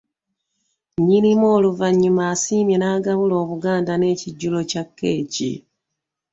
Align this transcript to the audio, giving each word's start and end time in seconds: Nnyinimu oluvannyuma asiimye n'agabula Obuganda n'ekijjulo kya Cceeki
Nnyinimu 0.97 1.45
oluvannyuma 1.57 2.21
asiimye 2.33 2.75
n'agabula 2.79 3.35
Obuganda 3.43 3.93
n'ekijjulo 3.97 4.59
kya 4.69 4.83
Cceeki 4.87 5.51